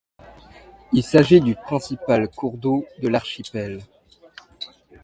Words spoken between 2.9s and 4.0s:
de l'archipel.